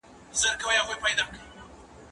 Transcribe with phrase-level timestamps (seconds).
[0.39, 1.25] زه زده کړه کړي دي؟!